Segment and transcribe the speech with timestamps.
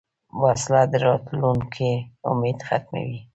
[0.41, 1.91] وسله د راتلونکې
[2.29, 3.19] امید ختموي